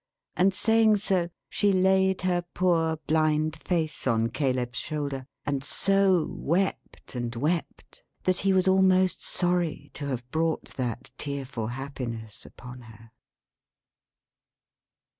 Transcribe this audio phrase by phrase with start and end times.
[0.35, 7.13] And saying so, she laid her poor blind face on Caleb's shoulder, and so wept
[7.13, 13.11] and wept, that he was almost sorry to have brought that tearful happiness upon her.